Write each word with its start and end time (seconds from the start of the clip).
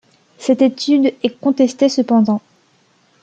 Cette 0.39 0.63
étude 0.63 1.13
est 1.21 1.39
contestée 1.39 1.87
cependant. 1.87 2.41